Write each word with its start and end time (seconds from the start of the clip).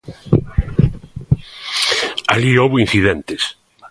Alí 2.33 2.51
houbo 2.55 2.75
incidentes. 2.85 3.43